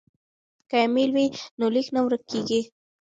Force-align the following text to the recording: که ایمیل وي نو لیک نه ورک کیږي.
که 0.69 0.75
ایمیل 0.83 1.09
وي 1.15 1.25
نو 1.59 1.65
لیک 1.73 1.87
نه 1.95 2.01
ورک 2.05 2.21
کیږي. 2.31 2.61